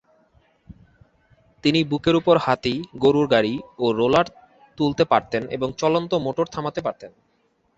তিনি 1.63 1.79
বুকের 1.83 2.15
উপর 2.15 2.35
হাতি, 2.37 2.73
গরুর 2.95 3.27
গাড়ি 3.27 3.53
ও 3.79 3.85
রোলার 3.91 4.27
তুলতে 4.77 5.03
পারতেন 5.05 5.43
এবং 5.49 5.69
চলন্ত 5.77 6.11
মটর 6.25 6.45
থামাতে 6.45 6.79
পারতেন। 6.81 7.11